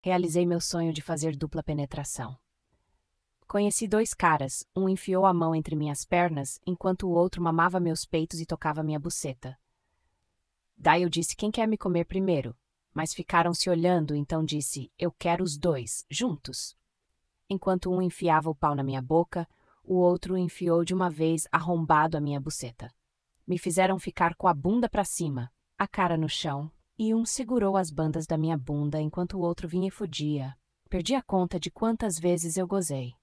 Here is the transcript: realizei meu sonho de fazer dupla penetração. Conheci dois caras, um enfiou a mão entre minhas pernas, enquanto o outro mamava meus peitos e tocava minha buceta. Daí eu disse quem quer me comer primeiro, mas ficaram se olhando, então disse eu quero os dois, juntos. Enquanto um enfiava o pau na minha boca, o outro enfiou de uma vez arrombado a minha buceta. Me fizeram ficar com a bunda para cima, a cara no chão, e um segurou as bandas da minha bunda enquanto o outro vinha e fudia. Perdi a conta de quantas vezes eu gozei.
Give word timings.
realizei 0.00 0.46
meu 0.46 0.60
sonho 0.60 0.92
de 0.92 1.02
fazer 1.02 1.36
dupla 1.36 1.62
penetração. 1.62 2.36
Conheci 3.46 3.86
dois 3.86 4.14
caras, 4.14 4.66
um 4.74 4.88
enfiou 4.88 5.26
a 5.26 5.34
mão 5.34 5.54
entre 5.54 5.76
minhas 5.76 6.04
pernas, 6.04 6.60
enquanto 6.66 7.06
o 7.06 7.10
outro 7.10 7.42
mamava 7.42 7.80
meus 7.80 8.06
peitos 8.06 8.40
e 8.40 8.46
tocava 8.46 8.82
minha 8.82 8.98
buceta. 8.98 9.58
Daí 10.76 11.02
eu 11.02 11.08
disse 11.10 11.36
quem 11.36 11.50
quer 11.50 11.66
me 11.66 11.76
comer 11.76 12.04
primeiro, 12.04 12.56
mas 12.94 13.12
ficaram 13.12 13.52
se 13.52 13.68
olhando, 13.68 14.14
então 14.14 14.44
disse 14.44 14.90
eu 14.98 15.12
quero 15.12 15.44
os 15.44 15.58
dois, 15.58 16.06
juntos. 16.08 16.76
Enquanto 17.48 17.90
um 17.90 18.00
enfiava 18.00 18.48
o 18.48 18.54
pau 18.54 18.74
na 18.74 18.82
minha 18.82 19.02
boca, 19.02 19.46
o 19.82 19.96
outro 19.96 20.38
enfiou 20.38 20.84
de 20.84 20.94
uma 20.94 21.10
vez 21.10 21.46
arrombado 21.50 22.16
a 22.16 22.20
minha 22.20 22.40
buceta. 22.40 22.90
Me 23.46 23.58
fizeram 23.58 23.98
ficar 23.98 24.36
com 24.36 24.46
a 24.46 24.54
bunda 24.54 24.88
para 24.88 25.04
cima, 25.04 25.52
a 25.76 25.88
cara 25.88 26.16
no 26.16 26.28
chão, 26.28 26.70
e 27.02 27.14
um 27.14 27.24
segurou 27.24 27.78
as 27.78 27.90
bandas 27.90 28.26
da 28.26 28.36
minha 28.36 28.58
bunda 28.58 29.00
enquanto 29.00 29.38
o 29.38 29.40
outro 29.40 29.66
vinha 29.66 29.88
e 29.88 29.90
fudia. 29.90 30.54
Perdi 30.90 31.14
a 31.14 31.22
conta 31.22 31.58
de 31.58 31.70
quantas 31.70 32.18
vezes 32.18 32.58
eu 32.58 32.66
gozei. 32.66 33.14